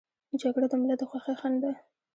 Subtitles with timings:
[0.41, 1.71] جګړه د ملت د خوښۍ خنډ ده